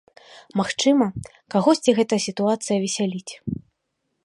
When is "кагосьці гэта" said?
1.55-2.15